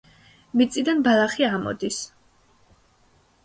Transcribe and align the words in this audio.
მიწიდან 0.61 1.03
ბალახი 1.09 1.47
ამოდის. 1.59 2.03